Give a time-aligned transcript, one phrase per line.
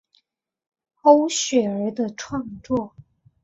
[1.03, 2.95] 区雪儿的创作。